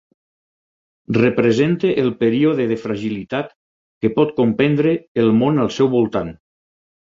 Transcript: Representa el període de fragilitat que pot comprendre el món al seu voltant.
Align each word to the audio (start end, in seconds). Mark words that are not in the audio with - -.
Representa 1.17 1.91
el 2.05 2.09
període 2.23 2.65
de 2.73 2.79
fragilitat 2.87 3.53
que 4.01 4.13
pot 4.19 4.35
comprendre 4.41 4.97
el 5.27 5.33
món 5.45 5.65
al 5.67 5.73
seu 5.79 5.95
voltant. 5.97 6.37